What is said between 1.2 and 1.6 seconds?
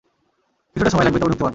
ঢুকতে পারবো।